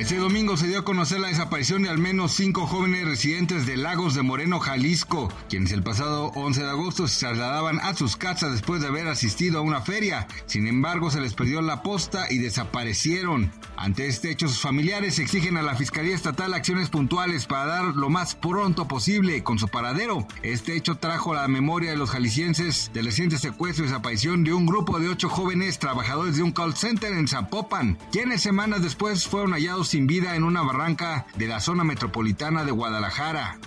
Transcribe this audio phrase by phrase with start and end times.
[0.00, 3.76] Este domingo se dio a conocer la desaparición de al menos cinco jóvenes residentes de
[3.76, 8.52] Lagos de Moreno, Jalisco, quienes el pasado 11 de agosto se trasladaban a sus casas
[8.52, 10.26] después de haber asistido a una feria.
[10.46, 13.52] Sin embargo, se les perdió la posta y desaparecieron.
[13.76, 18.08] Ante este hecho, sus familiares exigen a la Fiscalía Estatal acciones puntuales para dar lo
[18.08, 20.26] más pronto posible con su paradero.
[20.42, 24.54] Este hecho trajo a la memoria de los jaliscienses del reciente secuestro y desaparición de
[24.54, 29.28] un grupo de ocho jóvenes trabajadores de un call center en Zapopan, quienes semanas después
[29.28, 33.58] fueron hallados sin vida en una barranca de la zona metropolitana de Guadalajara.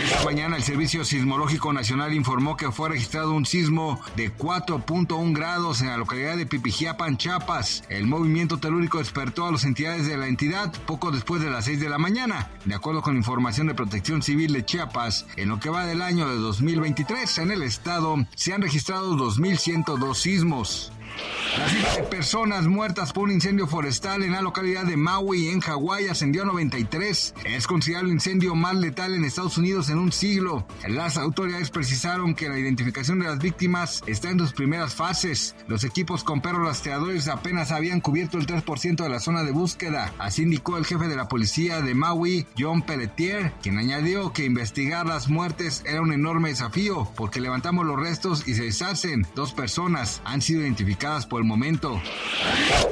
[0.00, 5.80] Esta mañana el Servicio Sismológico Nacional informó que fue registrado un sismo de 4.1 grados
[5.80, 7.82] en la localidad de Pipijiapan, Chiapas.
[7.88, 11.80] El movimiento telúrico despertó a las entidades de la entidad poco después de las 6
[11.80, 12.48] de la mañana.
[12.64, 16.28] De acuerdo con información de Protección Civil de Chiapas, en lo que va del año
[16.28, 20.92] de 2023 en el estado se han registrado 2.102 sismos.
[21.54, 26.08] Cifra de personas muertas por un incendio forestal en la localidad de Maui, en Hawái,
[26.08, 27.34] ascendió a 93.
[27.44, 30.66] Es considerado el incendio más letal en Estados Unidos en un siglo.
[30.88, 35.54] Las autoridades precisaron que la identificación de las víctimas está en sus primeras fases.
[35.68, 40.12] Los equipos con perros rastreadores apenas habían cubierto el 3% de la zona de búsqueda.
[40.18, 45.06] Así indicó el jefe de la policía de Maui, John Pelletier, quien añadió que investigar
[45.06, 49.24] las muertes era un enorme desafío porque levantamos los restos y se deshacen.
[49.36, 52.00] Dos personas han sido identificadas por momento.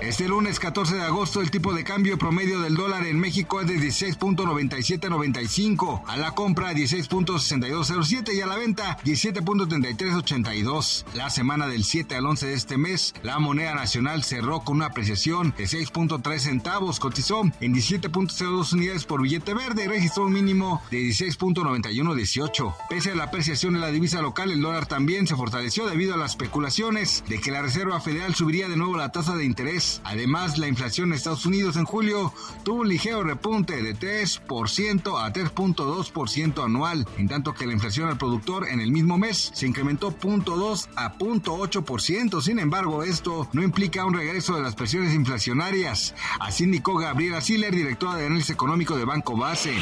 [0.00, 3.66] Este lunes 14 de agosto el tipo de cambio promedio del dólar en México es
[3.66, 11.04] de 16.9795, a la compra 16.6207 y a la venta 17.3382.
[11.14, 14.86] La semana del 7 al 11 de este mes, la moneda nacional cerró con una
[14.86, 20.82] apreciación de 6.3 centavos, cotizó en 17.02 unidades por billete verde y registró un mínimo
[20.90, 22.74] de 16.9118.
[22.88, 26.16] Pese a la apreciación de la divisa local, el dólar también se fortaleció debido a
[26.16, 30.00] las especulaciones de que la Reserva Federal subiría de nuevo la tasa de interés.
[30.04, 32.32] Además, la inflación en Estados Unidos en julio
[32.62, 38.16] tuvo un ligero repunte de 3% a 3.2% anual, en tanto que la inflación al
[38.16, 42.40] productor en el mismo mes se incrementó 0.2 a 0.8%.
[42.40, 46.14] Sin embargo, esto no implica un regreso de las presiones inflacionarias.
[46.38, 49.74] Así indicó Gabriela Siller, directora de análisis económico de Banco Base.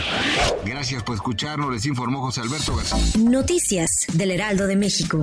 [0.65, 3.21] Gracias por escucharnos, les informó José Alberto García.
[3.21, 5.23] Noticias del Heraldo de México.